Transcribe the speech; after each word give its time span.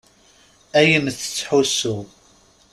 Ayen 0.79 1.05
tettḥussu. 1.11 1.97